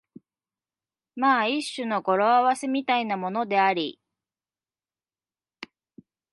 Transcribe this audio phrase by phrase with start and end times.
[1.15, 3.99] まあ一種の語呂合せみたいなものであり、